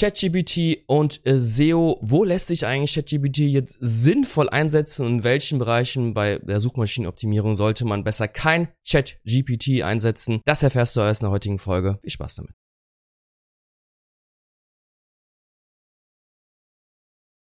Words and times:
ChatGPT 0.00 0.84
und 0.86 1.20
äh, 1.26 1.38
SEO. 1.38 1.98
Wo 2.00 2.24
lässt 2.24 2.46
sich 2.46 2.64
eigentlich 2.64 2.94
ChatGPT 2.94 3.38
jetzt 3.40 3.76
sinnvoll 3.80 4.48
einsetzen 4.48 5.04
und 5.04 5.12
in 5.12 5.24
welchen 5.24 5.58
Bereichen 5.58 6.14
bei 6.14 6.38
der 6.38 6.60
Suchmaschinenoptimierung 6.60 7.54
sollte 7.54 7.84
man 7.84 8.02
besser 8.02 8.26
kein 8.26 8.68
ChatGPT 8.88 9.82
einsetzen? 9.82 10.40
Das 10.46 10.62
erfährst 10.62 10.96
du 10.96 11.02
alles 11.02 11.20
in 11.20 11.26
der 11.26 11.32
heutigen 11.32 11.58
Folge. 11.58 11.98
Viel 12.00 12.12
Spaß 12.12 12.36
damit. 12.36 12.59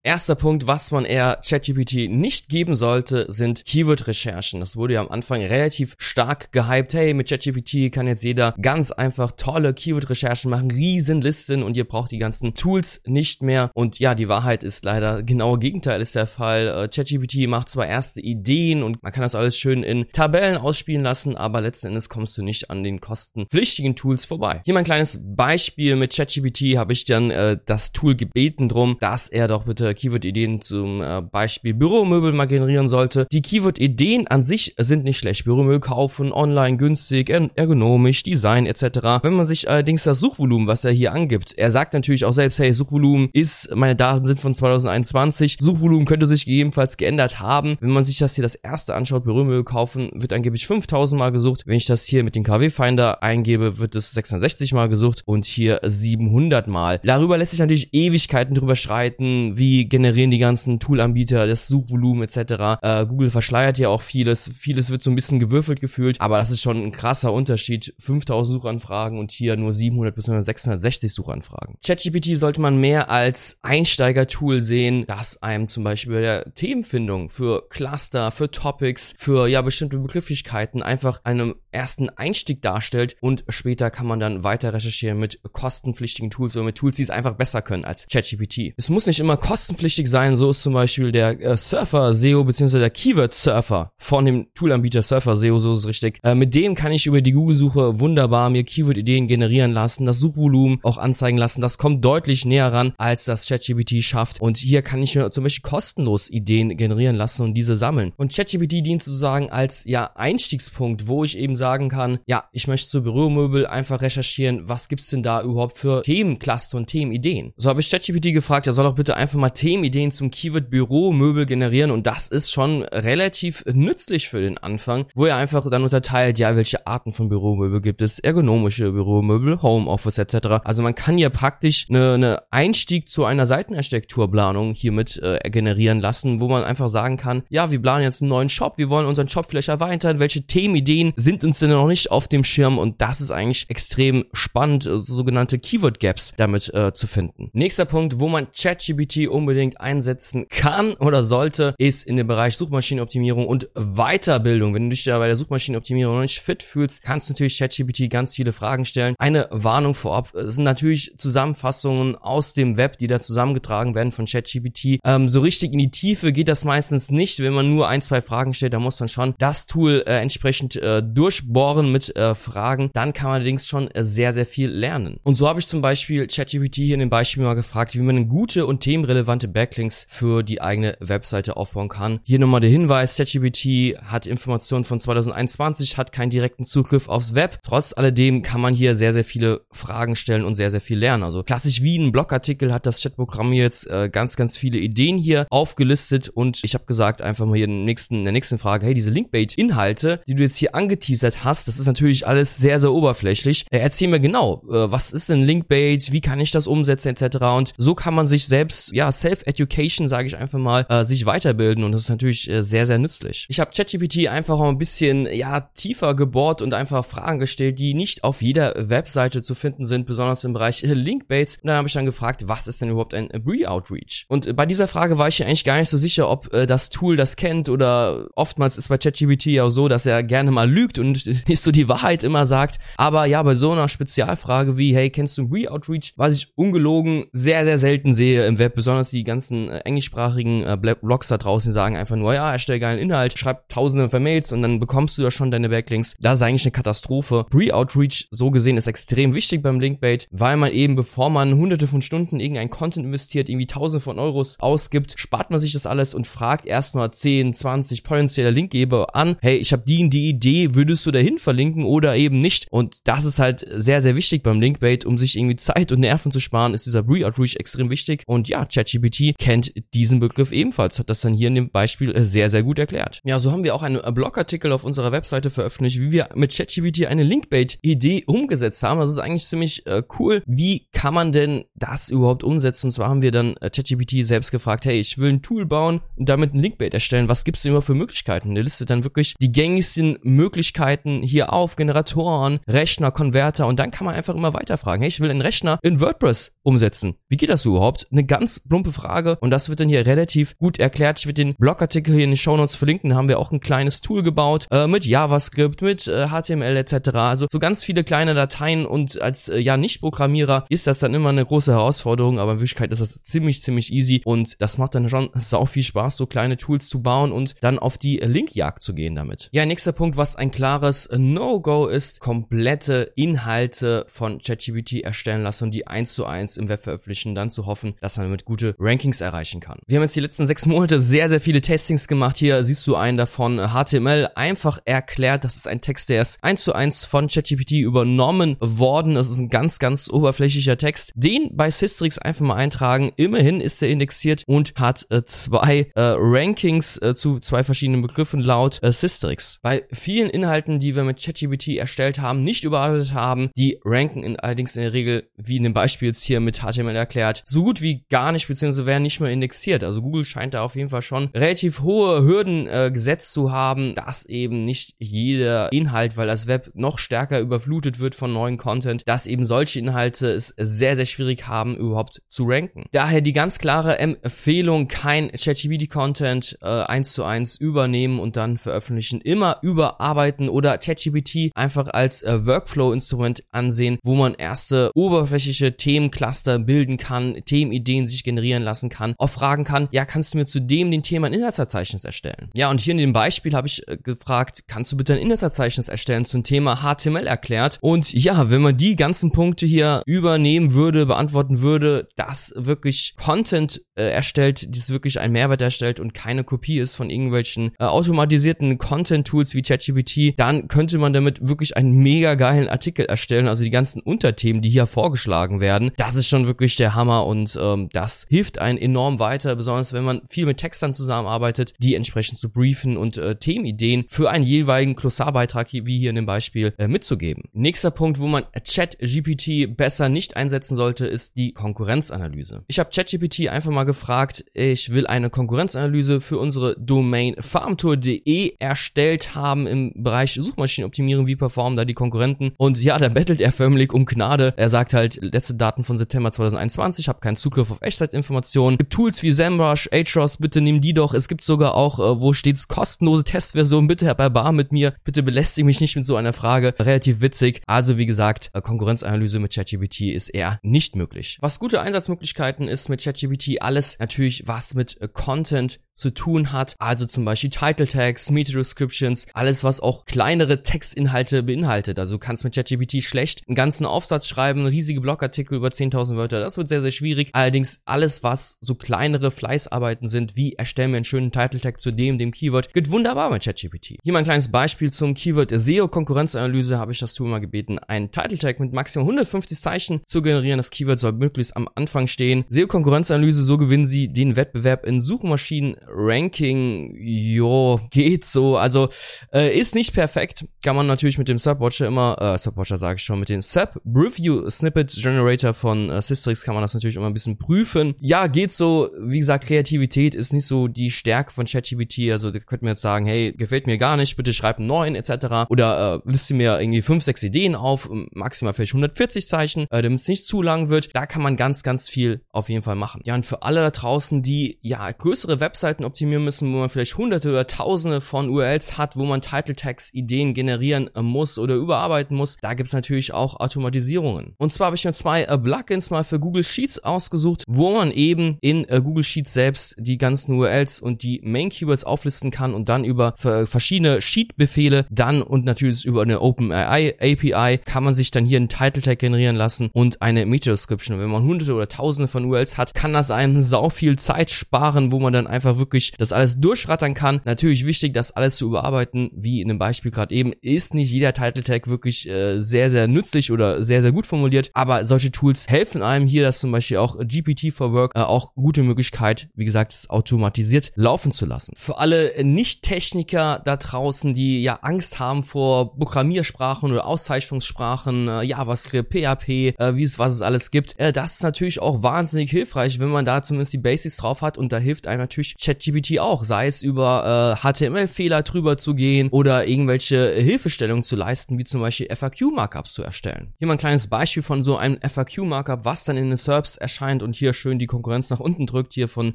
Erster 0.09 0.37
Punkt, 0.37 0.67
was 0.67 0.91
man 0.91 1.05
eher 1.05 1.39
ChatGPT 1.47 2.09
nicht 2.09 2.49
geben 2.49 2.75
sollte, 2.75 3.27
sind 3.29 3.67
Keyword-Recherchen. 3.67 4.59
Das 4.59 4.75
wurde 4.75 4.95
ja 4.95 5.03
am 5.03 5.11
Anfang 5.11 5.43
relativ 5.43 5.97
stark 5.99 6.51
gehypt. 6.51 6.95
Hey, 6.95 7.13
mit 7.13 7.29
ChatGPT 7.29 7.93
kann 7.93 8.07
jetzt 8.07 8.25
jeder 8.25 8.55
ganz 8.59 8.91
einfach 8.91 9.33
tolle 9.33 9.75
Keyword-Recherchen 9.75 10.51
machen, 10.51 10.71
Riesenlisten 10.71 11.63
und 11.63 11.77
ihr 11.77 11.87
braucht 11.87 12.11
die 12.11 12.17
ganzen 12.17 12.55
Tools 12.55 13.03
nicht 13.05 13.43
mehr. 13.43 13.71
Und 13.75 13.99
ja, 13.99 14.15
die 14.15 14.29
Wahrheit 14.29 14.65
ist 14.65 14.83
leider 14.83 15.23
genaue 15.23 15.59
Gegenteil 15.59 16.01
ist 16.01 16.15
der 16.15 16.27
Fall. 16.27 16.69
Äh, 16.69 16.89
ChatGPT 16.89 17.47
macht 17.47 17.69
zwar 17.69 17.87
erste 17.87 18.23
Ideen 18.23 18.83
und 18.83 19.03
man 19.03 19.13
kann 19.13 19.25
das 19.25 19.35
alles 19.35 19.59
schön 19.59 19.83
in 19.83 20.11
Tabellen 20.11 20.57
ausspielen 20.57 21.03
lassen, 21.03 21.37
aber 21.37 21.61
letzten 21.61 21.89
Endes 21.89 22.09
kommst 22.09 22.39
du 22.39 22.43
nicht 22.43 22.71
an 22.71 22.83
den 22.83 23.03
kostenpflichtigen 23.03 23.95
Tools 23.95 24.25
vorbei. 24.25 24.63
Hier 24.65 24.73
mein 24.73 24.85
kleines 24.85 25.23
Beispiel 25.23 25.97
mit 25.97 26.17
ChatGPT 26.17 26.79
habe 26.79 26.95
ich 26.95 27.05
dann 27.05 27.31
äh, 27.31 27.59
das 27.67 27.93
Tool 27.93 28.17
gebeten 28.17 28.71
drum, 28.71 28.97
dass 29.01 29.29
er 29.29 29.49
doch 29.49 29.65
bitte 29.65 29.98
Keyword-Ideen 29.99 30.61
zum 30.61 31.03
äh, 31.03 31.21
Beispiel 31.21 31.75
Büromöbel 31.75 32.33
mal 32.33 32.47
generieren 32.47 32.89
sollte. 32.89 33.27
Die 33.31 33.43
Keyword-Ideen 33.43 34.27
an 34.29 34.43
sich 34.43 34.75
sind 34.79 35.05
nicht 35.05 35.19
schlecht. 35.19 35.45
Büromöbel 35.45 35.81
kaufen, 35.81 36.33
online, 36.33 36.77
günstig, 36.77 37.31
ergonomisch, 37.31 38.23
Design 38.23 38.67
etc. 38.67 39.23
Wenn 39.23 39.35
man 39.35 39.45
sich 39.45 39.69
allerdings 39.69 40.05
das 40.05 40.21
Suchvolumen, 40.21 40.67
was 40.67 40.85
er 40.85 40.93
hier 40.93 41.13
angibt, 41.13 41.57
er 41.57 41.71
sagt 41.71 41.95
natürlich 41.95 42.25
auch 42.25 42.33
selbst, 42.33 42.59
hey, 42.59 42.73
Suchvolumen 42.73 43.29
ist, 43.33 43.75
meine 43.75 43.97
Daten 43.97 44.25
sind 44.25 44.41
von 44.41 44.55
2021, 44.55 45.59
Suchvolumen 45.61 46.07
könnte 46.07 46.27
sich 46.27 46.47
gegebenenfalls 46.47 46.97
geändert 46.97 47.41
haben. 47.41 47.77
Wenn 47.81 47.91
man 47.91 48.05
sich 48.05 48.19
das 48.19 48.35
hier 48.35 48.43
das 48.43 48.55
erste 48.55 48.95
anschaut, 48.95 49.25
Büromöbel 49.25 49.65
kaufen, 49.65 50.11
wird 50.15 50.33
angeblich 50.33 50.67
5000 50.67 51.19
mal 51.19 51.33
gesucht. 51.33 51.65
Wenn 51.67 51.77
ich 51.77 51.87
das 51.87 52.05
hier 52.05 52.25
mit 52.25 52.37
dem 52.37 52.45
KW-Finder 52.45 53.23
eingebe, 53.23 53.79
wird 53.79 53.95
es 53.97 54.13
660 54.13 54.73
mal 54.73 54.89
gesucht 54.89 55.23
und 55.27 55.45
hier 55.45 55.81
700 55.83 56.69
mal. 56.69 57.01
Darüber 57.05 57.39
lässt 57.39 57.51
sich 57.51 57.61
natürlich 57.61 57.93
Ewigkeiten 57.93 58.55
drüber 58.55 58.77
streiten, 58.77 59.59
wie 59.59 59.88
generieren 59.89 60.31
die 60.31 60.39
ganzen 60.39 60.81
Toolanbieter, 60.81 61.47
das 61.47 61.69
Suchvolumen 61.69 62.23
etc. 62.25 62.81
Äh, 62.83 63.07
Google 63.07 63.31
verschleiert 63.31 63.79
ja 63.79 63.89
auch 63.89 64.03
vieles. 64.03 64.51
Vieles 64.55 64.91
wird 64.91 65.03
so 65.03 65.11
ein 65.11 65.15
bisschen 65.15 65.39
gewürfelt 65.39 65.81
gefühlt, 65.81 66.21
aber 66.21 66.39
das 66.39 66.51
ist 66.51 66.63
schon 66.63 66.83
ein 66.83 66.93
krasser 66.93 67.33
Unterschied. 67.33 67.95
5000 67.99 68.61
Suchanfragen 68.61 69.19
und 69.19 69.31
hier 69.31 69.57
nur 69.57 69.73
700 69.73 70.15
bis 70.15 70.27
660 70.27 71.13
Suchanfragen. 71.13 71.77
ChatGPT 71.85 72.37
sollte 72.37 72.61
man 72.61 72.79
mehr 72.79 73.11
als 73.11 73.59
Einsteigertool 73.63 74.61
sehen, 74.63 75.05
das 75.07 75.43
einem 75.43 75.69
zum 75.69 75.85
Beispiel 75.85 76.15
bei 76.15 76.21
der 76.21 76.55
Themenfindung 76.55 77.31
für 77.31 77.69
Cluster, 77.69 78.31
für 78.31 78.51
Topics, 78.51 79.15
für 79.19 79.49
ja 79.49 79.63
bestimmte 79.63 79.99
Begrifflichkeiten 79.99 80.83
einfach 80.83 81.21
einen 81.25 81.55
ersten 81.71 82.11
Einstieg 82.11 82.63
darstellt 82.63 83.17
und 83.21 83.45
später 83.49 83.91
kann 83.91 84.07
man 84.07 84.21
dann 84.21 84.45
weiter 84.45 84.73
recherchieren 84.73 85.19
mit 85.19 85.41
kostenpflichtigen 85.53 86.31
Tools 86.31 86.57
oder 86.57 86.65
mit 86.65 86.77
Tools, 86.77 86.97
die 86.97 87.03
es 87.03 87.11
einfach 87.11 87.35
besser 87.35 87.63
können 87.63 87.85
als 87.85 88.07
ChatGPT. 88.09 88.75
Es 88.77 88.91
muss 88.91 89.07
nicht 89.07 89.21
immer 89.21 89.37
kostenpflichtig 89.37 89.68
kostenpflichtig 89.69 90.09
sein. 90.09 90.37
So 90.37 90.51
ist 90.51 90.63
zum 90.63 90.73
Beispiel 90.73 91.13
der 91.13 91.41
äh, 91.41 91.57
Surfer 91.57 92.15
SEO 92.15 92.45
bzw. 92.45 92.79
der 92.79 92.91
Keyword 92.91 93.35
Surfer 93.35 93.93
von 93.99 94.25
dem 94.25 94.47
Toolanbieter 94.55 95.03
Surfer 95.03 95.37
SEO, 95.37 95.61
so 95.61 95.75
ist 95.75 95.81
es 95.81 95.87
richtig. 95.87 96.21
Äh, 96.23 96.35
mit 96.35 96.55
dem 96.55 96.75
kann 96.75 96.93
ich 96.93 97.07
über 97.07 97.21
die 97.21 97.33
Google-Suche 97.33 98.01
wunderbar 98.01 98.49
mir 98.49 98.65
Keyword-Ideen 98.65 99.29
generieren 99.29 99.73
lassen, 99.73 100.07
das 100.07 100.19
Suchvolumen 100.19 100.79
auch 100.83 100.97
anzeigen 100.97 101.37
lassen. 101.37 101.61
Das 101.61 101.77
kommt 101.77 102.05
deutlich 102.05 102.47
näher 102.47 102.73
ran, 102.73 102.95
als 102.97 103.27
das 103.27 103.47
ChatGPT 103.47 104.03
schafft. 104.03 104.41
Und 104.41 104.57
hier 104.57 104.81
kann 104.83 105.03
ich 105.03 105.15
mir 105.15 105.31
zum 105.31 105.45
Beispiel 105.45 105.69
kostenlos 105.69 106.31
Ideen 106.31 106.77
generieren 106.77 107.17
lassen 107.17 107.43
und 107.43 107.55
diese 107.55 107.77
sammeln. 107.77 108.13
Und 108.17 108.35
ChatGPT 108.35 108.87
dient 108.87 109.03
sozusagen 109.03 109.51
als 109.51 109.85
ja 109.85 110.11
Einstiegspunkt, 110.15 111.09
wo 111.09 111.25
ich 111.25 111.37
eben 111.37 111.55
sagen 111.55 111.89
kann, 111.91 112.21
ja, 112.27 112.45
ich 112.53 112.69
möchte 112.69 112.89
zu 112.89 113.03
Büromöbel 113.03 113.67
einfach 113.67 114.01
recherchieren, 114.01 114.63
was 114.69 114.89
gibt's 114.89 115.11
denn 115.11 115.23
da 115.23 115.43
überhaupt 115.43 115.77
für 115.77 116.01
Themencluster 116.03 116.79
und 116.79 116.87
Themenideen. 116.87 117.53
So 117.57 117.69
habe 117.69 117.81
ich 117.81 117.91
ChatGPT 117.91 118.33
gefragt, 118.33 118.67
er 118.67 118.73
soll 118.73 118.85
doch 118.85 118.95
bitte 118.95 119.15
einfach 119.15 119.39
mal 119.39 119.51
Themenideen 119.59 120.13
zum 120.13 120.31
Keyword 120.31 120.71
Büro 120.71 121.11
Möbel 121.11 121.45
generieren 121.45 121.91
und 121.91 122.07
das 122.07 122.29
ist 122.29 122.53
schon 122.53 122.85
relativ 122.85 123.65
nützlich 123.67 124.29
für 124.29 124.41
den 124.41 124.57
Anfang, 124.57 125.07
wo 125.17 125.27
er 125.27 125.37
einfach 125.37 125.69
dann 125.69 125.83
unterteilt, 125.83 126.39
ja, 126.39 126.55
welche 126.55 126.87
Arten 126.87 127.13
von 127.13 127.29
Büromöbel 127.29 127.81
gibt 127.81 128.01
es, 128.01 128.21
ergonomische 128.21 128.93
Büromöbel, 128.93 129.61
Homeoffice 129.61 130.19
etc. 130.19 130.63
Also 130.63 130.85
man 130.85 130.95
kann 130.95 131.19
ja 131.19 131.29
praktisch 131.29 131.87
eine, 131.89 132.15
eine 132.15 132.43
Einstieg 132.53 133.09
zu 133.09 133.25
einer 133.25 133.49
Seitenarchitekturplanung 133.49 134.75
hiermit 134.75 135.21
äh, 135.25 135.41
generieren 135.51 135.99
lassen, 135.99 136.39
wo 136.39 136.47
man 136.47 136.63
einfach 136.63 136.89
sagen 136.89 137.17
kann, 137.17 137.43
ja, 137.49 137.73
wir 137.73 137.83
planen 137.83 138.05
jetzt 138.05 138.23
einen 138.23 138.29
neuen 138.29 138.51
Shop, 138.51 138.79
wir 138.79 138.91
wollen 138.91 139.07
unseren 139.07 139.27
Shop 139.27 139.47
vielleicht 139.49 139.69
erweitern, 139.69 140.21
welche 140.21 140.47
Themenideen 140.47 141.15
sind 141.17 141.43
uns 141.43 141.59
denn 141.59 141.71
noch 141.71 141.89
nicht 141.89 142.13
auf 142.13 142.29
dem 142.29 142.45
Schirm 142.45 142.79
und 142.79 143.01
das 143.01 143.21
ist 143.21 143.33
eigentlich 143.33 143.69
extrem 143.71 144.27
spannend, 144.33 144.85
so 144.85 144.99
sogenannte 144.99 145.59
Keyword 145.59 145.99
Gaps 145.99 146.33
damit 146.37 146.73
äh, 146.73 146.93
zu 146.93 147.09
finden. 147.09 147.51
Nächster 147.55 147.87
Punkt, 147.87 148.21
wo 148.21 148.29
man 148.29 148.47
ChatGPT 148.53 149.27
unbedingt 149.27 149.48
unbedingt 149.49 149.81
einsetzen 149.81 150.47
kann 150.51 150.93
oder 150.95 151.23
sollte, 151.23 151.75
ist 151.79 152.07
in 152.07 152.17
dem 152.17 152.27
Bereich 152.27 152.57
Suchmaschinenoptimierung 152.57 153.47
und 153.47 153.71
Weiterbildung. 153.75 154.75
Wenn 154.75 154.85
du 154.85 154.89
dich 154.91 155.05
da 155.05 155.19
bei 155.19 155.27
der 155.27 155.37
Suchmaschinenoptimierung 155.37 156.17
noch 156.17 156.23
nicht 156.23 156.41
fit 156.41 156.63
fühlst, 156.63 157.03
kannst 157.03 157.29
du 157.29 157.33
natürlich 157.33 157.59
ChatGPT 157.59 158.11
ganz 158.11 158.35
viele 158.35 158.53
Fragen 158.53 158.85
stellen. 158.85 159.15
Eine 159.19 159.49
Warnung 159.51 159.95
vorab, 159.95 160.35
es 160.35 160.57
sind 160.57 160.65
natürlich 160.65 161.15
Zusammenfassungen 161.17 162.15
aus 162.17 162.53
dem 162.53 162.77
Web, 162.77 162.99
die 162.99 163.07
da 163.07 163.21
zusammengetragen 163.21 163.95
werden 163.95 164.13
von 164.13 164.27
ChatGPT. 164.27 165.01
Ähm, 165.03 165.31
so 165.31 165.41
richtig 165.41 165.73
in 165.73 165.79
die 165.79 165.91
Tiefe 165.91 166.31
geht 166.31 166.49
das 166.49 166.67
meistens 166.67 167.11
nicht, 167.11 167.41
wenn 167.41 167.55
man 167.55 167.75
nur 167.75 167.89
ein, 167.89 168.03
zwei 168.03 168.21
Fragen 168.21 168.53
stellt, 168.53 168.75
da 168.75 168.81
muss 168.81 169.01
man 169.01 169.09
schon 169.09 169.35
das 169.39 169.65
Tool 169.65 170.05
äh, 170.07 170.21
entsprechend 170.21 170.77
äh, 170.77 171.03
durchbohren 171.03 171.91
mit 171.91 172.15
äh, 172.17 172.35
Fragen. 172.35 172.91
Dann 172.93 173.15
kann 173.15 173.29
man 173.29 173.37
allerdings 173.37 173.67
schon 173.67 173.91
äh, 173.93 174.05
sehr, 174.05 174.35
sehr 174.35 174.45
viel 174.45 174.69
lernen. 174.69 175.19
Und 175.23 175.37
so 175.37 175.49
habe 175.49 175.59
ich 175.59 175.67
zum 175.67 175.81
Beispiel 175.81 176.27
ChatGPT 176.27 176.77
hier 176.77 176.95
in 176.95 177.01
dem 177.01 177.09
Beispiel 177.11 177.45
mal 177.45 177.55
gefragt, 177.55 177.95
wie 177.95 178.01
man 178.01 178.17
eine 178.17 178.27
gute 178.27 178.67
und 178.67 178.81
themenrelevante 178.81 179.38
Backlinks 179.47 180.07
für 180.09 180.43
die 180.43 180.61
eigene 180.61 180.97
Webseite 180.99 181.57
aufbauen 181.57 181.89
kann. 181.89 182.19
Hier 182.25 182.41
nochmal 182.41 182.61
der 182.61 182.71
Hinweis, 182.71 183.17
ChatGPT 183.17 183.97
hat 184.03 184.27
Informationen 184.27 184.85
von 184.85 184.99
2021, 184.99 185.97
hat 185.97 186.11
keinen 186.11 186.31
direkten 186.31 186.65
Zugriff 186.65 187.09
aufs 187.09 187.37
Web. 187.37 187.59
Trotz 187.63 187.93
alledem 187.93 188.43
kann 188.43 188.61
man 188.61 188.75
hier 188.75 188.97
sehr, 188.97 189.13
sehr 189.13 189.25
viele 189.25 189.61
Fragen 189.71 190.17
stellen 190.17 190.45
und 190.45 190.55
sehr, 190.55 190.71
sehr 190.71 190.81
viel 190.81 190.99
lernen. 190.99 191.23
Also 191.23 191.43
klassisch 191.43 191.83
wie 191.83 191.99
ein 191.99 192.11
Blogartikel 192.11 192.73
hat 192.73 192.87
das 192.87 193.03
Chatprogramm 193.03 193.53
jetzt 193.53 193.87
äh, 193.89 194.09
ganz, 194.11 194.35
ganz 194.37 194.57
viele 194.57 194.79
Ideen 194.79 195.19
hier 195.19 195.47
aufgelistet 195.51 196.29
und 196.29 196.65
ich 196.65 196.75
habe 196.75 196.87
gesagt, 196.87 197.23
einfach 197.23 197.47
mal 197.47 197.57
hier 197.57 197.67
in 197.67 197.77
der 197.77 197.85
nächsten, 197.85 198.17
in 198.17 198.25
der 198.25 198.33
nächsten 198.33 198.59
Frage, 198.59 198.87
hey, 198.87 198.95
diese 198.95 199.11
Linkbait-Inhalte, 199.11 200.21
die 200.27 200.35
du 200.35 200.43
jetzt 200.43 200.57
hier 200.57 200.75
angeteasert 200.75 201.45
hast, 201.45 201.69
das 201.69 201.79
ist 201.79 201.87
natürlich 201.87 202.27
alles 202.27 202.57
sehr, 202.57 202.81
sehr 202.81 202.93
oberflächlich. 202.93 203.67
Äh, 203.71 203.79
erzähl 203.79 204.09
mir 204.09 204.21
genau, 204.21 204.63
äh, 204.69 204.91
was 204.91 205.13
ist 205.13 205.29
denn 205.29 205.43
Linkbait, 205.43 206.13
wie 206.13 206.21
kann 206.21 206.41
ich 206.41 206.51
das 206.51 206.67
umsetzen, 206.67 207.09
etc. 207.09 207.37
Und 207.57 207.73
so 207.77 207.95
kann 207.95 208.15
man 208.15 208.27
sich 208.27 208.47
selbst, 208.47 208.93
ja, 208.93 209.13
Self-Education, 209.29 210.09
sage 210.09 210.27
ich 210.27 210.37
einfach 210.37 210.59
mal, 210.59 210.87
äh, 210.89 211.05
sich 211.05 211.27
weiterbilden 211.27 211.85
und 211.85 211.93
das 211.93 212.03
ist 212.03 212.09
natürlich 212.09 212.49
äh, 212.51 212.63
sehr, 212.63 212.87
sehr 212.87 212.99
nützlich. 212.99 213.47
Ich 213.49 213.61
habe 213.61 213.71
ChatGPT 213.75 214.29
einfach 214.29 214.59
mal 214.59 214.71
ein 214.71 214.79
bisschen 214.79 215.27
ja 215.27 215.61
tiefer 215.61 216.15
gebohrt 216.15 216.63
und 216.63 216.73
einfach 216.73 217.05
Fragen 217.05 217.39
gestellt, 217.39 217.79
die 217.79 217.95
nicht 217.95 218.25
auf 218.25 218.41
jeder 218.41 218.89
Webseite 218.89 219.43
zu 219.43 219.55
finden 219.55 219.85
sind, 219.85 220.07
besonders 220.07 220.45
im 220.45 220.55
Bereich 220.55 220.83
äh, 220.83 220.95
Linkbaits. 220.95 221.57
Und 221.57 221.69
dann 221.69 221.77
habe 221.77 221.89
ich 221.89 221.95
dann 221.95 222.07
gefragt, 222.07 222.49
was 222.49 222.67
ist 222.67 222.81
denn 222.81 222.89
überhaupt 222.89 223.15
ein 223.15 223.29
Re-Outreach? 223.31 224.27
Und 224.29 224.47
äh, 224.47 224.53
bei 224.55 224.65
dieser 224.65 224.89
Frage 224.89 225.19
war 225.19 225.29
ich 225.29 225.39
ja 225.39 225.47
eigentlich 225.47 225.65
gar 225.65 225.79
nicht 225.79 225.91
so 225.91 225.99
sicher, 225.99 226.31
ob 226.31 226.53
äh, 226.55 226.67
das 226.67 226.91
Tool 226.91 227.17
das 227.17 227.37
kennt 227.37 227.69
oder 227.69 228.29
oftmals 228.35 228.79
ist 228.79 228.89
bei 228.89 228.97
ChatGPT 228.97 229.47
ja 229.47 229.65
auch 229.65 229.71
so, 229.71 229.89
dass 229.89 230.07
er 230.07 230.23
gerne 230.23 230.51
mal 230.51 230.69
lügt 230.71 230.99
und 230.99 231.27
nicht 231.49 231.61
so 231.61 231.71
die 231.71 231.89
Wahrheit 231.89 232.25
immer 232.25 232.47
sagt. 232.47 232.79
Aber 232.97 233.27
ja, 233.27 233.43
bei 233.43 233.55
so 233.55 233.73
einer 233.73 233.89
Spezialfrage 233.89 234.79
wie, 234.79 234.95
hey, 234.95 235.11
kennst 235.11 235.37
du 235.37 235.43
Re-Outreach, 235.43 236.15
was 236.17 236.37
ich 236.37 236.49
ungelogen 236.57 237.27
sehr, 237.33 237.65
sehr 237.65 237.79
selten 237.79 238.13
sehe 238.13 238.47
im 238.47 238.59
Web, 238.59 238.75
besonders 238.75 239.11
die 239.11 239.18
ganzen 239.25 239.69
äh, 239.69 239.79
englischsprachigen 239.81 240.63
äh, 240.63 240.77
Blogs 240.77 241.29
da 241.29 241.39
draußen, 241.39 241.71
die 241.71 241.75
sagen 241.75 241.97
einfach 241.97 242.17
nur, 242.17 242.35
ja, 242.35 242.53
erstell 242.53 242.81
geilen 242.81 242.99
Inhalt, 242.99 243.39
schreib 243.39 243.69
tausende 243.69 244.09
von 244.09 244.23
Mails 244.23 244.53
und 244.53 244.63
dann 244.63 244.81
bekommst 244.81 245.19
du 245.19 245.23
da 245.23 245.31
schon 245.31 245.51
deine 245.51 245.69
Backlinks. 245.69 246.17
Das 246.21 246.35
ist 246.35 246.43
eigentlich 246.43 246.65
eine 246.65 246.73
Katastrophe. 246.73 247.47
Pre-Outreach, 247.51 248.29
so 248.31 248.51
gesehen, 248.51 248.77
ist 248.77 248.87
extrem 248.87 249.35
wichtig 249.35 249.63
beim 249.63 249.81
Linkbait, 249.81 250.29
weil 250.31 250.57
man 250.57 250.73
eben, 250.73 250.97
bevor 250.97 251.31
man 251.31 251.55
hunderte 251.55 251.87
von 251.87 252.03
Stunden 252.03 252.41
irgendein 252.41 252.71
Content 252.71 253.07
investiert, 253.07 253.49
irgendwie 253.49 253.67
tausende 253.67 254.01
von 254.01 254.19
Euros 254.19 254.59
ausgibt, 254.61 255.15
spart 255.17 255.51
man 255.51 255.59
sich 255.59 255.73
das 255.73 255.87
alles 255.87 256.15
und 256.15 256.27
fragt 256.27 256.67
erstmal 256.67 257.11
10, 257.13 257.55
20 257.55 258.05
potenzielle 258.05 258.51
Linkgeber 258.51 259.15
an, 259.15 259.37
hey, 259.41 259.57
ich 259.57 259.73
habe 259.73 259.83
die 259.87 260.03
und 260.03 260.11
die 260.11 260.29
Idee, 260.29 260.75
würdest 260.75 261.05
du 261.07 261.11
dahin 261.11 261.39
verlinken 261.39 261.85
oder 261.85 262.17
eben 262.17 262.39
nicht? 262.39 262.67
Und 262.71 263.07
das 263.09 263.25
ist 263.25 263.39
halt 263.39 263.65
sehr, 263.75 264.01
sehr 264.01 264.17
wichtig 264.17 264.43
beim 264.43 264.61
Linkbait, 264.61 265.05
um 265.05 265.19
sich 265.19 265.37
irgendwie 265.37 265.57
Zeit 265.57 265.93
und 265.93 266.01
Nerven 266.01 266.31
zu 266.31 266.41
sparen, 266.41 266.75
ist 266.75 266.87
dieser 266.87 267.03
Pre-Outreach 267.03 267.57
extrem 267.57 267.91
wichtig. 267.91 268.23
Und 268.27 268.49
ja, 268.49 268.65
ChatGPT 268.65 269.08
ChatGPT 269.09 269.39
kennt 269.39 269.73
diesen 269.95 270.21
Begriff 270.21 270.53
ebenfalls, 270.53 270.99
hat 270.99 271.11
das 271.11 271.21
dann 271.21 271.35
hier 271.35 271.49
in 271.49 271.55
dem 271.55 271.71
Beispiel 271.71 272.15
äh, 272.15 272.25
sehr, 272.25 272.51
sehr 272.51 272.63
gut 272.63 272.79
erklärt. 272.79 273.21
Ja, 273.25 273.39
so 273.39 273.53
haben 273.53 273.65
wir 273.65 273.75
auch 273.75 273.83
einen 273.83 273.97
äh, 274.03 274.13
Blogartikel 274.13 274.73
auf 274.73 274.85
unserer 274.85 275.13
Webseite 275.13 275.51
veröffentlicht, 275.51 276.01
wie 276.01 276.13
wir 276.13 276.29
mit 276.35 276.55
ChatGPT 276.55 277.07
eine 277.07 277.23
Linkbait-Idee 277.23 278.25
umgesetzt 278.27 278.83
haben. 278.83 279.01
Das 279.01 279.11
ist 279.11 279.19
eigentlich 279.19 279.47
ziemlich 279.47 279.87
äh, 279.87 280.03
cool. 280.19 280.43
Wie 280.47 280.89
kann 280.93 281.15
man 281.15 281.33
denn 281.33 281.65
das 281.75 282.09
überhaupt 282.09 282.45
umsetzen? 282.45 282.87
Und 282.89 282.93
zwar 282.93 283.09
haben 283.09 283.23
wir 283.23 283.31
dann 283.31 283.57
äh, 283.61 283.71
ChatGPT 283.71 284.25
selbst 284.25 284.51
gefragt, 284.51 284.87
hey, 284.87 284.99
ich 284.99 285.19
will 285.19 285.31
ein 285.31 285.43
Tool 285.43 285.67
bauen 285.67 286.01
und 286.17 286.29
damit 286.29 286.55
ein 286.55 286.61
Linkbait 286.61 286.95
erstellen. 286.95 287.29
Was 287.29 287.45
gibt's 287.45 287.63
denn 287.63 287.73
immer 287.73 287.83
für 287.83 287.95
Möglichkeiten? 287.95 288.55
Der 288.55 288.65
listet 288.65 288.91
dann 288.91 289.05
wirklich 289.05 289.35
die 289.41 289.53
gängigsten 289.53 290.19
Möglichkeiten 290.23 291.23
hier 291.23 291.53
auf, 291.53 291.77
Generatoren, 291.77 292.61
Rechner, 292.69 293.11
Konverter 293.11 293.67
und 293.67 293.79
dann 293.79 293.91
kann 293.91 294.05
man 294.05 294.15
einfach 294.15 294.35
immer 294.35 294.55
weiter 294.55 294.79
fragen. 294.79 295.03
Hey, 295.03 295.09
ich 295.09 295.21
will 295.21 295.31
einen 295.31 295.41
Rechner 295.41 295.79
in 295.83 296.01
WordPress 296.01 296.53
umsetzen. 296.63 297.15
Wie 297.29 297.37
geht 297.37 297.49
das 297.49 297.65
überhaupt? 297.65 298.09
Eine 298.11 298.25
ganz 298.25 298.61
plumpe 298.61 298.93
Frage 298.99 299.37
und 299.41 299.51
das 299.51 299.69
wird 299.69 299.81
dann 299.81 299.89
hier 299.89 300.07
relativ 300.07 300.57
gut 300.59 300.79
erklärt. 300.79 301.21
Ich 301.21 301.27
werde 301.27 301.45
den 301.45 301.55
Blogartikel 301.55 302.15
hier 302.15 302.25
in 302.25 302.31
den 302.31 302.37
Show 302.37 302.57
Notes 302.57 302.75
verlinken. 302.75 303.11
Da 303.11 303.17
haben 303.17 303.29
wir 303.29 303.39
auch 303.39 303.53
ein 303.53 303.61
kleines 303.61 304.01
Tool 304.01 304.23
gebaut 304.23 304.67
äh, 304.71 304.87
mit 304.87 305.07
JavaScript, 305.07 305.83
mit 305.83 306.07
äh, 306.09 306.29
HTML 306.29 306.77
etc. 306.77 307.11
Also 307.15 307.47
so 307.51 307.59
ganz 307.59 307.85
viele 307.85 308.05
kleine 308.05 308.35
Dateien 308.35 308.87
und 308.87 309.21
als 309.23 309.49
äh, 309.49 309.59
ja 309.59 309.77
Nicht-Programmierer 309.77 310.67
ist 310.69 310.87
das 310.87 310.99
dann 310.99 311.15
immer 311.15 311.29
eine 311.29 311.45
große 311.45 311.73
Herausforderung, 311.73 312.39
aber 312.39 312.53
in 312.53 312.59
Wirklichkeit 312.59 312.93
ist 312.93 313.01
das 313.01 313.23
ziemlich, 313.23 313.63
ziemlich 313.63 313.93
easy 313.93 314.23
und 314.25 314.61
das 314.61 314.79
macht 314.79 314.95
dann 314.95 315.09
schon 315.09 315.31
sau 315.35 315.67
viel 315.67 315.83
Spaß, 315.83 316.17
so 316.17 316.27
kleine 316.27 316.57
Tools 316.57 316.89
zu 316.89 317.03
bauen 317.03 317.33
und 317.33 317.55
dann 317.61 317.79
auf 317.79 317.99
die 317.99 318.17
Linkjagd 318.17 318.83
zu 318.83 318.95
gehen 318.95 319.15
damit. 319.15 319.49
Ja, 319.53 319.65
nächster 319.65 319.93
Punkt, 319.93 320.17
was 320.17 320.37
ein 320.37 320.51
klares 320.51 321.09
No-Go 321.17 321.87
ist, 321.87 322.21
komplette 322.21 323.13
Inhalte 323.15 324.07
von 324.09 324.41
ChatGPT 324.41 325.03
erstellen 325.03 325.43
lassen 325.43 325.65
und 325.65 325.75
die 325.75 325.87
eins 325.87 326.15
zu 326.15 326.27
eins 326.27 326.57
im 326.57 326.69
Web 326.69 326.83
veröffentlichen, 326.83 327.35
dann 327.35 327.51
zu 327.51 327.67
hoffen, 327.67 327.95
dass 328.01 328.17
man 328.17 328.27
damit 328.27 328.45
gute 328.45 328.75
Rankings 328.89 329.21
erreichen 329.21 329.61
kann. 329.61 329.79
Wir 329.87 329.97
haben 329.97 330.03
jetzt 330.03 330.17
die 330.17 330.21
letzten 330.21 330.47
sechs 330.47 330.67
Monate 330.67 331.01
sehr, 331.01 331.29
sehr 331.29 331.41
viele 331.41 331.61
Testings 331.61 332.09
gemacht. 332.09 332.39
Hier 332.39 332.65
siehst 332.65 332.87
du 332.87 332.97
einen 332.97 333.19
davon, 333.19 333.59
HTML, 333.59 334.31
einfach 334.35 334.79
erklärt, 334.85 335.45
das 335.45 335.57
ist 335.57 335.69
ein 335.69 335.81
Text, 335.81 336.09
der 336.09 336.23
ist 336.23 336.43
eins 336.43 336.65
zu 336.65 336.73
eins 336.73 337.05
von 337.05 337.29
ChatGPT 337.29 337.73
übernommen 337.73 338.57
worden. 338.61 339.15
Das 339.15 339.29
ist 339.29 339.39
ein 339.39 339.51
ganz, 339.51 339.79
ganz 339.79 340.09
oberflächlicher 340.11 340.79
Text. 340.79 341.13
Den 341.15 341.51
bei 341.55 341.71
Systrix 341.71 342.19
einfach 342.19 342.47
mal 342.47 342.57
eintragen. 342.57 343.13
Immerhin 343.17 343.61
ist 343.61 343.83
er 343.83 343.91
indexiert 343.91 344.43
und 344.47 344.73
hat 344.77 345.07
äh, 345.11 345.23
zwei 345.23 345.91
äh, 345.95 346.01
Rankings 346.17 346.97
äh, 347.03 347.15
zu 347.15 347.39
zwei 347.41 347.65
verschiedenen 347.65 348.01
Begriffen 348.01 348.41
laut 348.41 348.83
äh, 348.83 348.93
Systrix. 348.93 349.59
Bei 349.63 349.85
vielen 349.93 350.31
Inhalten, 350.31 350.79
die 350.79 350.97
wir 350.97 351.05
mit 351.05 351.23
ChatGPT 351.23 351.77
erstellt 351.77 352.21
haben, 352.21 352.43
nicht 352.43 352.65
überarbeitet 352.65 353.13
haben, 353.13 353.51
die 353.57 353.81
ranken 353.85 354.23
in, 354.23 354.39
allerdings 354.41 354.77
in 354.77 354.83
der 354.83 354.93
Regel, 354.93 355.29
wie 355.37 355.59
in 355.59 355.65
dem 355.65 355.75
Beispiel 355.75 356.09
jetzt 356.09 356.25
hier 356.25 356.41
mit 356.41 356.61
HTML 356.61 356.97
erklärt, 356.97 357.43
so 357.45 357.65
gut 357.65 357.83
wie 357.83 358.05
gar 358.09 358.33
nicht, 358.33 358.49
beziehungsweise 358.49 358.68
werden 358.77 359.03
nicht 359.03 359.21
mehr 359.21 359.31
indexiert. 359.31 359.85
Also 359.85 360.03
Google 360.03 360.25
scheint 360.25 360.55
da 360.55 360.63
auf 360.63 360.77
jeden 360.77 360.91
Fall 360.91 361.03
schon 361.03 361.31
relativ 361.35 361.83
hohe 361.83 362.23
Hürden 362.23 362.67
äh, 362.67 362.91
gesetzt 362.93 363.33
zu 363.33 363.53
haben, 363.53 363.95
dass 363.95 364.25
eben 364.27 364.65
nicht 364.65 364.95
jeder 364.99 365.73
Inhalt, 365.73 366.17
weil 366.17 366.27
das 366.27 366.47
Web 366.47 366.71
noch 366.75 366.99
stärker 366.99 367.41
überflutet 367.41 368.01
wird 368.01 368.15
von 368.15 368.33
neuen 368.33 368.57
Content, 368.57 369.03
dass 369.07 369.27
eben 369.27 369.45
solche 369.45 369.79
Inhalte 369.79 370.29
es 370.29 370.55
sehr, 370.57 370.97
sehr 370.97 371.07
schwierig 371.07 371.47
haben, 371.47 371.77
überhaupt 371.77 372.23
zu 372.29 372.45
ranken. 372.47 372.85
Daher 372.93 373.21
die 373.21 373.33
ganz 373.33 373.59
klare 373.59 373.99
Empfehlung, 373.99 374.89
kein 374.89 375.31
ChatGPT-Content 375.31 376.59
äh, 376.63 376.67
eins 376.67 377.13
zu 377.13 377.25
eins 377.25 377.57
übernehmen 377.57 378.21
und 378.21 378.37
dann 378.37 378.59
veröffentlichen. 378.59 379.21
Immer 379.21 379.59
überarbeiten 379.63 380.49
oder 380.49 380.79
ChatGPT 380.79 381.51
einfach 381.55 381.89
als 381.89 382.23
äh, 382.23 382.47
Workflow-Instrument 382.47 383.45
ansehen, 383.51 383.99
wo 384.03 384.15
man 384.15 384.35
erste 384.35 384.91
oberflächliche 384.95 385.77
Themencluster 385.77 386.59
bilden 386.59 386.97
kann, 386.97 387.43
Themenideen 387.45 388.07
sich 388.07 388.25
generieren 388.25 388.58
lassen 388.63 388.89
kann, 388.89 389.15
auch 389.19 389.31
fragen 389.31 389.65
kann, 389.65 389.89
ja, 389.93 390.05
kannst 390.05 390.35
du 390.35 390.39
mir 390.39 390.47
zu 390.47 390.61
den 390.61 391.03
Thema 391.03 391.27
ein 391.29 391.33
Inhaltsverzeichnis 391.33 392.05
erstellen? 392.05 392.51
Ja, 392.57 392.71
und 392.71 392.81
hier 392.81 392.93
in 392.93 392.99
dem 392.99 393.13
Beispiel 393.13 393.55
habe 393.55 393.67
ich 393.67 393.87
äh, 393.89 393.97
gefragt, 393.97 394.65
kannst 394.67 394.93
du 394.93 394.97
bitte 394.97 395.15
ein 395.15 395.21
Inhaltsverzeichnis 395.21 395.89
erstellen 395.89 396.25
zum 396.25 396.43
Thema 396.43 396.77
HTML 396.77 397.27
erklärt? 397.27 397.79
Und 397.81 398.13
ja, 398.13 398.51
wenn 398.51 398.63
man 398.63 398.77
die 398.77 398.97
ganzen 398.97 399.33
Punkte 399.33 399.67
hier 399.67 400.03
übernehmen 400.07 400.73
würde, 400.73 401.07
beantworten 401.07 401.61
würde, 401.61 402.09
dass 402.17 402.55
wirklich 402.57 403.15
Content 403.17 403.83
äh, 403.95 404.11
erstellt, 404.11 404.75
das 404.77 404.91
wirklich 404.91 405.21
einen 405.21 405.33
Mehrwert 405.33 405.61
erstellt 405.61 406.01
und 406.01 406.15
keine 406.15 406.45
Kopie 406.45 406.79
ist 406.79 406.97
von 406.97 407.11
irgendwelchen 407.11 407.73
äh, 407.79 407.85
automatisierten 407.85 408.79
Content-Tools 408.79 409.55
wie 409.55 409.63
ChatGPT, 409.63 410.39
dann 410.39 410.69
könnte 410.69 410.99
man 410.99 411.13
damit 411.13 411.47
wirklich 411.47 411.77
einen 411.77 411.93
mega 411.93 412.35
geilen 412.35 412.69
Artikel 412.69 413.07
erstellen. 413.07 413.49
Also 413.49 413.65
die 413.65 413.71
ganzen 413.71 414.01
Unterthemen, 414.01 414.63
die 414.63 414.71
hier 414.71 414.87
vorgeschlagen 414.87 415.61
werden, 415.61 415.91
das 415.97 416.15
ist 416.15 416.29
schon 416.29 416.47
wirklich 416.47 416.77
der 416.77 416.95
Hammer 416.95 417.27
und 417.27 417.59
ähm, 417.61 417.89
das 417.93 418.27
hilft 418.29 418.48
einen 418.57 418.79
enorm 418.79 419.19
weiter, 419.19 419.55
besonders 419.55 419.93
wenn 419.93 420.05
man 420.05 420.23
viel 420.27 420.47
mit 420.47 420.57
Textern 420.57 420.95
zusammenarbeitet, 420.95 421.75
die 421.79 421.95
entsprechend 421.95 422.39
zu 422.39 422.51
briefen 422.51 422.97
und 422.97 423.19
äh, 423.19 423.37
Themenideen 423.37 424.07
für 424.09 424.31
einen 424.31 424.45
jeweiligen 424.45 424.95
Glossarbeitrag, 424.97 425.69
wie 425.73 425.99
hier 425.99 426.11
in 426.11 426.17
dem 426.17 426.25
Beispiel, 426.25 426.73
äh, 426.79 426.89
mitzugeben. 426.89 427.45
Nächster 427.53 427.91
Punkt, 427.91 428.19
wo 428.19 428.27
man 428.27 428.45
ChatGPT 428.53 429.77
besser 429.77 430.09
nicht 430.09 430.37
einsetzen 430.37 430.77
sollte, 430.77 431.07
ist 431.07 431.37
die 431.37 431.53
Konkurrenzanalyse. 431.53 432.65
Ich 432.69 432.79
habe 432.79 432.91
ChatGPT 432.91 433.49
einfach 433.49 433.71
mal 433.71 433.85
gefragt, 433.85 434.47
ich 434.55 434.91
will 434.91 435.07
eine 435.07 435.29
Konkurrenzanalyse 435.29 436.21
für 436.21 436.39
unsere 436.39 436.77
Domain 436.79 437.35
farmtour.de 437.39 438.55
erstellt 438.59 439.35
haben 439.35 439.67
im 439.67 439.93
Bereich 439.97 440.33
Suchmaschinenoptimierung, 440.33 441.27
wie 441.27 441.37
performen 441.37 441.77
da 441.77 441.85
die 441.85 441.95
Konkurrenten 441.95 442.53
und 442.57 442.83
ja, 442.83 442.99
da 442.99 443.09
bettelt 443.09 443.41
er 443.41 443.53
förmlich 443.53 443.93
um 443.93 444.07
Gnade. 444.07 444.55
Er 444.57 444.69
sagt 444.69 444.95
halt, 444.95 445.19
letzte 445.21 445.55
Daten 445.55 445.85
von 445.85 445.99
September 445.99 446.33
2021, 446.33 447.09
habe 447.09 447.21
keinen 447.21 447.37
Zugriff 447.37 447.71
auf 447.71 447.83
Echtzeitinformationen. 447.83 448.38
Es 448.75 448.79
gibt 448.79 448.93
Tools 448.93 449.23
wie 449.23 449.33
SEMrush, 449.33 449.89
Ahrefs, 449.93 450.39
bitte 450.39 450.61
nimm 450.61 450.81
die 450.81 450.95
doch. 450.95 451.15
Es 451.15 451.29
gibt 451.29 451.45
sogar 451.45 451.75
auch, 451.75 451.99
äh, 451.99 452.21
wo 452.21 452.33
steht's, 452.33 452.69
kostenlose 452.69 453.25
Testversion, 453.25 453.87
bitte 453.89 454.07
Herr 454.07 454.15
Barbar 454.15 454.53
mit 454.53 454.73
mir, 454.73 454.95
bitte 455.05 455.23
belästige 455.23 455.65
mich 455.65 455.81
nicht 455.81 455.97
mit 455.97 456.05
so 456.05 456.17
einer 456.17 456.33
Frage. 456.33 456.75
Relativ 456.79 457.21
witzig. 457.21 457.63
Also 457.67 457.99
wie 457.99 458.07
gesagt, 458.07 458.51
äh, 458.53 458.61
Konkurrenzanalyse 458.61 459.39
mit 459.39 459.55
ChatGPT 459.55 460.13
ist 460.13 460.29
eher 460.29 460.59
nicht 460.63 460.97
möglich. 460.97 461.39
Was 461.41 461.59
gute 461.59 461.81
Einsatzmöglichkeiten 461.81 462.69
ist 462.69 462.89
mit 462.89 463.03
ChatGPT, 463.03 463.61
alles 463.61 463.99
natürlich 463.99 464.47
was 464.47 464.75
mit 464.75 465.01
äh, 465.01 465.09
Content 465.09 465.81
zu 465.99 466.11
tun 466.11 466.53
hat. 466.53 466.77
Also 466.79 467.07
zum 467.07 467.25
Beispiel 467.25 467.51
Title 467.51 467.87
Tags, 467.87 468.31
Meta 468.31 468.53
Descriptions, 468.53 469.27
alles 469.35 469.65
was 469.65 469.81
auch 469.81 470.05
kleinere 470.05 470.63
Textinhalte 470.63 471.43
beinhaltet. 471.43 471.99
Also 471.99 472.15
du 472.15 472.19
kannst 472.19 472.45
mit 472.45 472.55
ChatGPT 472.55 473.03
schlecht 473.03 473.43
einen 473.49 473.57
ganzen 473.57 473.85
Aufsatz 473.85 474.29
schreiben, 474.29 474.65
riesige 474.67 475.01
Blogartikel 475.01 475.57
über 475.57 475.69
10.000 475.69 476.17
Wörter. 476.17 476.41
Das 476.41 476.57
wird 476.57 476.69
sehr, 476.69 476.83
sehr 476.83 476.93
schwierig. 476.93 477.31
Allerdings 477.33 477.83
alles 477.85 478.23
was 478.23 478.28
so 478.37 478.75
kleinere 478.75 479.31
Fleißarbeiten 479.31 480.07
sind, 480.07 480.37
wie 480.37 480.55
erstellen 480.55 480.91
wir 480.91 480.97
einen 480.97 481.05
schönen 481.05 481.33
Title 481.33 481.61
Tag 481.61 481.81
zu 481.81 481.91
dem, 481.91 482.19
dem 482.19 482.33
Keyword, 482.33 482.73
geht 482.73 482.91
wunderbar 482.91 483.31
mit 483.31 483.45
ChatGPT. 483.45 483.97
Hier 484.03 484.13
mal 484.13 484.21
ein 484.21 484.25
kleines 484.25 484.51
Beispiel 484.51 484.93
zum 484.93 485.15
Keyword 485.15 485.53
SEO 485.55 485.89
Konkurrenzanalyse 485.89 486.79
habe 486.79 486.93
ich 486.93 486.99
das 486.99 487.15
Tool 487.15 487.29
mal 487.29 487.39
gebeten, 487.39 487.79
einen 487.79 488.11
Title 488.11 488.39
Tag 488.39 488.61
mit 488.61 488.73
maximal 488.73 489.05
150 489.05 489.59
Zeichen 489.59 490.01
zu 490.07 490.23
generieren. 490.23 490.59
Das 490.59 490.71
Keyword 490.71 490.99
soll 490.99 491.13
möglichst 491.13 491.57
am 491.57 491.69
Anfang 491.75 492.07
stehen. 492.07 492.45
SEO 492.49 492.67
Konkurrenzanalyse, 492.67 493.43
so 493.43 493.57
gewinnen 493.57 493.87
Sie 493.87 494.09
den 494.09 494.37
Wettbewerb 494.37 494.85
in 494.87 495.01
Suchmaschinen 495.01 495.77
Ranking, 495.87 496.95
jo, 497.01 497.81
geht 497.91 498.25
so. 498.25 498.57
Also 498.57 498.89
äh, 499.33 499.57
ist 499.57 499.75
nicht 499.75 499.95
perfekt. 499.95 500.47
Kann 500.65 500.77
man 500.77 500.87
natürlich 500.87 501.19
mit 501.19 501.29
dem 501.29 501.39
Subwatcher 501.39 501.87
immer, 501.87 502.17
äh, 502.21 502.39
Subwatcher 502.39 502.79
sage 502.79 502.97
ich 502.97 503.05
schon, 503.05 503.21
mit 503.21 503.29
dem 503.29 503.43
Sub 503.43 503.81
Review 503.85 504.49
Snippet 504.51 504.93
Generator 504.95 505.55
von 505.55 505.91
äh, 505.91 506.03
Systrix 506.03 506.45
kann 506.45 506.55
man 506.55 506.63
das 506.63 506.75
natürlich 506.75 506.97
immer 506.97 507.07
ein 507.07 507.15
bisschen 507.15 507.39
prüfen. 507.39 507.95
Ja, 508.01 508.18
geht 508.27 508.51
so. 508.51 508.91
Wie 509.01 509.19
gesagt, 509.19 509.47
Kreativität 509.47 510.15
ist 510.15 510.33
nicht 510.33 510.47
so 510.47 510.69
die 510.69 510.91
Stärke 510.91 511.33
von 511.33 511.47
ChatGPT. 511.47 512.11
Also 512.11 512.31
da 512.31 512.41
könnte 512.41 512.65
man 512.65 512.73
jetzt 512.73 512.83
sagen, 512.83 513.07
hey, 513.07 513.33
gefällt 513.33 513.67
mir 513.67 513.79
gar 513.79 513.97
nicht, 513.97 514.17
bitte 514.17 514.33
schreib 514.33 514.59
einen 514.59 514.67
neuen 514.67 514.95
etc. 514.95 515.49
Oder 515.51 516.03
äh, 516.05 516.11
liste 516.11 516.35
mir 516.35 516.61
irgendwie 516.61 516.83
fünf, 516.83 517.05
sechs 517.05 517.23
Ideen 517.23 517.55
auf, 517.55 517.89
maximal 518.13 518.53
vielleicht 518.53 518.73
140 518.73 519.27
Zeichen, 519.27 519.67
äh, 519.71 519.83
damit 519.83 520.01
es 520.01 520.09
nicht 520.09 520.25
zu 520.25 520.43
lang 520.43 520.71
wird. 520.71 520.95
Da 520.95 521.07
kann 521.07 521.23
man 521.23 521.37
ganz, 521.37 521.63
ganz 521.63 521.89
viel 521.89 522.21
auf 522.33 522.49
jeden 522.49 522.63
Fall 522.63 522.77
machen. 522.77 523.01
Ja, 523.05 523.15
und 523.15 523.25
für 523.25 523.43
alle 523.43 523.61
da 523.61 523.71
draußen, 523.71 524.23
die 524.23 524.59
ja 524.63 524.91
größere 524.91 525.41
Webseiten 525.41 525.69
Webseiten 525.69 525.85
optimieren 525.85 526.25
müssen, 526.25 526.53
wo 526.53 526.59
man 526.59 526.69
vielleicht 526.69 526.97
hunderte 526.97 527.31
oder 527.31 527.47
tausende 527.47 528.01
von 528.01 528.31
URLs 528.31 528.79
hat, 528.79 528.97
wo 528.97 529.05
man 529.05 529.21
Title 529.21 529.55
Tags 529.55 529.93
Ideen 529.93 530.35
generieren 530.35 530.91
äh, 530.95 531.03
muss 531.03 531.39
oder 531.39 531.55
überarbeiten 531.55 532.17
muss, 532.17 532.37
da 532.37 532.55
gibt's 532.55 532.73
natürlich 532.73 533.13
auch 533.13 533.41
Automatisierungen. 533.41 534.35
Und 534.39 534.53
zwar 534.53 534.67
habe 534.67 534.77
ich 534.77 534.85
mir 534.85 534.93
zwei 534.93 535.25
äh, 535.25 535.39
Plugins 535.39 535.91
mal 535.91 536.05
für 536.05 536.19
Google 536.19 536.45
Sheets 536.45 536.79
ausgesucht, 536.79 537.45
wo 537.47 537.73
man 537.73 537.91
eben 537.91 538.08
in 538.41 538.69
äh, 538.69 538.81
Google 538.83 539.05
Sheets 539.05 539.33
selbst 539.33 539.77
die 539.79 539.99
ganzen 539.99 540.35
URLs 540.35 540.81
und 540.81 541.03
die 541.03 541.21
Main 541.25 541.49
Keywords 541.49 541.85
auflisten 541.85 542.31
kann 542.31 542.55
und 542.55 542.69
dann 542.69 542.85
über 542.85 543.15
verschiedene 543.17 544.01
Sheet-Befehle 544.01 544.87
dann 544.91 545.23
und 545.23 545.45
natürlich 545.45 545.85
über 545.85 546.03
eine 546.03 546.21
OpenAI 546.21 546.97
API 547.01 547.59
kann 547.65 547.85
man 547.85 547.95
sich 547.95 548.11
dann 548.11 548.25
hier 548.25 548.39
einen 548.39 548.49
Title 548.49 548.83
Tag 548.83 548.99
generieren 548.99 549.37
lassen 549.37 549.71
und 549.73 550.03
eine 550.03 550.27
Meta 550.27 550.51
Description. 550.51 550.99
Wenn 550.99 551.11
man 551.11 551.23
hunderte 551.23 551.55
oder 551.55 551.69
tausende 551.69 552.09
von 552.09 552.25
URLs 552.25 552.59
hat, 552.59 552.75
kann 552.75 552.93
das 552.93 553.11
einem 553.11 553.41
sau 553.41 553.71
viel 553.71 553.97
Zeit 553.97 554.31
sparen, 554.31 554.93
wo 554.93 554.99
man 554.99 555.13
dann 555.13 555.27
einfach 555.27 555.59
wirklich 555.59 555.69
wirklich 555.69 555.93
das 555.99 556.13
alles 556.13 556.41
durchrattern 556.41 556.95
kann. 556.95 557.21
Natürlich 557.25 557.67
wichtig, 557.67 557.95
das 557.95 558.13
alles 558.13 558.37
zu 558.37 558.47
überarbeiten, 558.47 559.11
wie 559.15 559.41
in 559.41 559.49
dem 559.49 559.59
Beispiel 559.59 559.91
gerade 559.91 560.15
eben, 560.15 560.33
ist 560.41 560.75
nicht 560.75 560.93
jeder 560.93 561.13
Title 561.13 561.43
Tag 561.43 561.69
wirklich 561.69 562.09
äh, 562.09 562.39
sehr, 562.39 562.71
sehr 562.71 562.89
nützlich 562.89 563.31
oder 563.31 563.63
sehr, 563.63 563.83
sehr 563.83 563.93
gut 563.93 564.07
formuliert, 564.07 564.51
aber 564.55 564.85
solche 564.85 565.13
Tools 565.13 565.49
helfen 565.49 565.83
einem 565.83 566.07
hier, 566.07 566.23
dass 566.23 566.41
zum 566.41 566.53
Beispiel 566.53 566.79
auch 566.79 566.99
GPT 566.99 567.53
for 567.53 567.73
Work 567.73 567.93
äh, 567.99 568.03
auch 568.03 568.35
gute 568.35 568.63
Möglichkeit, 568.63 569.29
wie 569.35 569.45
gesagt, 569.45 569.73
es 569.73 569.91
automatisiert 569.91 570.71
laufen 570.77 571.11
zu 571.11 571.27
lassen. 571.27 571.53
Für 571.57 571.79
alle 571.79 572.13
Nicht-Techniker 572.23 573.43
da 573.45 573.57
draußen, 573.57 574.15
die 574.15 574.43
ja 574.43 574.61
Angst 574.63 575.01
haben 575.01 575.25
vor 575.25 575.77
Programmiersprachen 575.77 576.71
oder 576.71 576.87
Auszeichnungssprachen, 576.87 578.09
äh, 578.09 578.23
JavaScript, 578.23 578.93
PHP, 578.93 579.55
äh, 579.59 579.75
wie 579.75 579.83
es 579.83 579.99
was 579.99 580.15
es 580.15 580.23
alles 580.23 580.53
gibt, 580.53 580.79
äh, 580.79 580.93
das 580.93 581.15
ist 581.15 581.23
natürlich 581.25 581.61
auch 581.61 581.83
wahnsinnig 581.83 582.31
hilfreich, 582.31 582.79
wenn 582.79 582.91
man 582.91 583.05
da 583.05 583.21
zumindest 583.21 583.53
die 583.53 583.59
Basics 583.59 583.97
drauf 583.97 584.23
hat 584.23 584.39
und 584.39 584.53
da 584.53 584.59
hilft 584.59 584.87
einem 584.87 585.01
natürlich 585.01 585.35
ChatGPT 585.37 585.99
auch, 585.99 586.23
sei 586.23 586.47
es 586.47 586.63
über 586.63 587.37
äh, 587.43 587.53
HTML-Fehler 587.53 588.23
drüber 588.23 588.59
zu 588.59 588.77
gehen 588.77 589.09
oder 589.09 589.49
irgendwelche 589.49 590.13
Hilfestellungen 590.13 590.85
zu 590.85 590.95
leisten, 590.95 591.39
wie 591.39 591.45
zum 591.45 591.61
Beispiel 591.61 591.89
FAQ-Markups 591.95 592.75
zu 592.75 592.83
erstellen. 592.85 593.35
Hier 593.39 593.49
mal 593.49 593.55
ein 593.55 593.59
kleines 593.59 593.89
Beispiel 593.89 594.23
von 594.23 594.45
so 594.45 594.57
einem 594.57 594.79
FAQ-Markup, 594.81 595.65
was 595.65 595.85
dann 595.85 595.97
in 595.97 596.11
den 596.11 596.17
SERPs 596.17 596.57
erscheint 596.57 597.03
und 597.03 597.17
hier 597.17 597.33
schön 597.33 597.59
die 597.59 597.67
Konkurrenz 597.79 598.11
nach 598.11 598.19
unten 598.19 598.47
drückt, 598.47 598.75
hier 598.75 598.89
von 598.89 599.15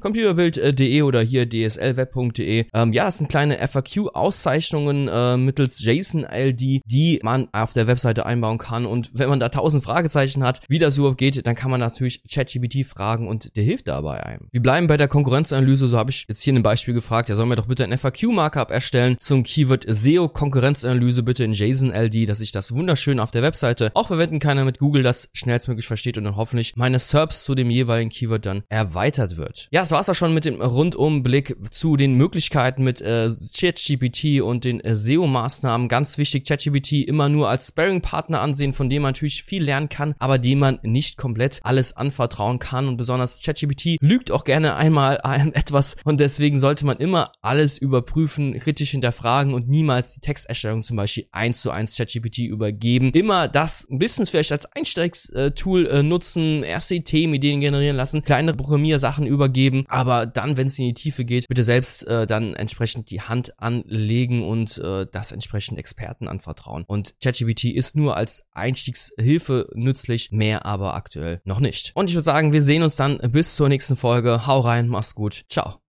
computerbild.de 0.00 1.02
oder 1.02 1.20
hier 1.20 1.46
dslweb.de. 1.46 2.64
Ähm, 2.72 2.92
ja, 2.94 3.04
das 3.04 3.18
sind 3.18 3.28
kleine 3.28 3.58
FAQ-Auszeichnungen 3.58 5.08
äh, 5.08 5.36
mittels 5.36 5.84
JSON-LD, 5.84 6.80
die 6.86 7.20
man 7.22 7.48
auf 7.52 7.74
der 7.74 7.86
Webseite 7.86 8.24
einbauen 8.24 8.56
kann 8.56 8.86
und 8.86 9.10
wenn 9.12 9.28
man 9.28 9.38
da 9.38 9.50
tausend 9.50 9.84
Fragezeichen 9.84 10.42
hat, 10.42 10.62
wie 10.68 10.78
das 10.78 10.96
überhaupt 10.96 11.18
geht, 11.18 11.46
dann 11.46 11.54
kann 11.54 11.70
man 11.70 11.80
natürlich 11.80 12.22
ChatGPT 12.24 12.86
fragen 12.86 13.28
und 13.28 13.56
der 13.56 13.64
hilft 13.64 13.88
dabei 13.88 14.24
einem. 14.24 14.48
Wir 14.50 14.62
bleiben 14.62 14.86
bei 14.86 14.96
der 14.96 15.08
Konkurrenzanalyse, 15.08 15.88
so 15.88 15.98
habe 15.98 16.10
ich 16.10 16.24
jetzt 16.26 16.42
hier 16.42 16.54
ein 16.54 16.62
Beispiel 16.62 16.94
gefragt, 16.94 17.28
ja 17.28 17.34
soll 17.34 17.46
mir 17.46 17.56
doch 17.56 17.66
bitte 17.66 17.84
ein 17.84 17.96
FAQ-Markup 17.96 18.70
erstellen 18.70 19.16
zum 19.18 19.42
Keyword 19.42 19.84
SEO 19.86 20.30
Konkurrenzanalyse 20.30 21.22
bitte 21.22 21.44
in 21.44 21.52
JSON-LD, 21.52 22.28
dass 22.30 22.40
ich 22.40 22.50
das 22.50 22.74
wunderschön 22.74 23.20
auf 23.20 23.30
der 23.30 23.42
Webseite 23.42 23.90
auch 23.92 24.06
verwenden 24.06 24.38
kann, 24.38 24.56
damit 24.56 24.78
Google 24.78 25.02
das 25.02 25.28
schnellstmöglich 25.34 25.86
versteht 25.86 26.16
und 26.16 26.24
dann 26.24 26.36
hoffentlich 26.36 26.72
meine 26.76 26.98
SERPs 26.98 27.44
zu 27.44 27.54
dem 27.54 27.68
jeweiligen 27.68 28.10
Keyword 28.10 28.46
dann 28.46 28.53
erweitert 28.68 29.36
wird. 29.36 29.68
Ja, 29.70 29.80
das 29.80 29.90
war's 29.90 30.08
auch 30.08 30.14
schon 30.14 30.34
mit 30.34 30.44
dem 30.44 30.60
Rundumblick 30.60 31.56
zu 31.70 31.96
den 31.96 32.14
Möglichkeiten 32.14 32.84
mit 32.84 33.00
äh, 33.00 33.30
ChatGPT 33.30 34.40
und 34.42 34.64
den 34.64 34.80
äh, 34.80 34.94
SEO-Maßnahmen. 34.94 35.88
Ganz 35.88 36.18
wichtig, 36.18 36.46
ChatGPT 36.46 36.92
immer 37.06 37.28
nur 37.28 37.48
als 37.48 37.68
Sparing-Partner 37.68 38.40
ansehen, 38.40 38.74
von 38.74 38.90
dem 38.90 39.02
man 39.02 39.10
natürlich 39.10 39.44
viel 39.44 39.64
lernen 39.64 39.88
kann, 39.88 40.14
aber 40.18 40.38
dem 40.38 40.58
man 40.58 40.78
nicht 40.82 41.16
komplett 41.16 41.60
alles 41.62 41.96
anvertrauen 41.96 42.58
kann 42.58 42.88
und 42.88 42.96
besonders 42.96 43.42
ChatGPT 43.42 43.98
lügt 44.00 44.30
auch 44.30 44.44
gerne 44.44 44.76
einmal 44.76 45.20
etwas 45.54 45.96
und 46.04 46.20
deswegen 46.20 46.58
sollte 46.58 46.86
man 46.86 46.98
immer 46.98 47.32
alles 47.42 47.78
überprüfen, 47.78 48.58
kritisch 48.58 48.90
hinterfragen 48.90 49.54
und 49.54 49.68
niemals 49.68 50.14
die 50.14 50.20
Texterstellung 50.20 50.82
zum 50.82 50.96
Beispiel 50.96 51.26
eins 51.32 51.60
zu 51.60 51.70
eins 51.70 51.96
ChatGPT 51.96 52.38
übergeben. 52.38 53.10
Immer 53.12 53.48
das 53.48 53.86
ein 53.90 53.98
bisschen 53.98 54.26
vielleicht 54.26 54.52
als 54.52 54.66
Einstiegstool 54.66 55.86
äh, 55.86 56.02
nutzen, 56.02 56.62
erste 56.62 57.00
Themenideen 57.02 57.60
generieren 57.60 57.96
lassen, 57.96 58.22
kleinere 58.44 58.56
Programmiersachen 58.56 59.26
übergeben, 59.26 59.84
aber 59.88 60.26
dann, 60.26 60.56
wenn 60.56 60.66
es 60.66 60.78
in 60.78 60.86
die 60.86 60.94
Tiefe 60.94 61.24
geht, 61.24 61.48
bitte 61.48 61.64
selbst 61.64 62.06
äh, 62.06 62.26
dann 62.26 62.54
entsprechend 62.54 63.10
die 63.10 63.22
Hand 63.22 63.58
anlegen 63.58 64.46
und 64.46 64.78
äh, 64.78 65.06
das 65.10 65.32
entsprechend 65.32 65.78
Experten 65.78 66.28
anvertrauen. 66.28 66.84
Und 66.86 67.14
ChatGPT 67.22 67.64
ist 67.64 67.96
nur 67.96 68.16
als 68.16 68.46
Einstiegshilfe 68.52 69.68
nützlich, 69.74 70.30
mehr 70.30 70.66
aber 70.66 70.94
aktuell 70.94 71.40
noch 71.44 71.60
nicht. 71.60 71.92
Und 71.94 72.10
ich 72.10 72.14
würde 72.14 72.24
sagen, 72.24 72.52
wir 72.52 72.62
sehen 72.62 72.82
uns 72.82 72.96
dann 72.96 73.18
bis 73.32 73.56
zur 73.56 73.68
nächsten 73.68 73.96
Folge. 73.96 74.46
Hau 74.46 74.60
rein, 74.60 74.88
mach's 74.88 75.14
gut. 75.14 75.44
Ciao. 75.48 75.83